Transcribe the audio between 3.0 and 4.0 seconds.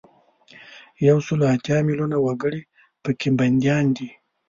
په کې بندیان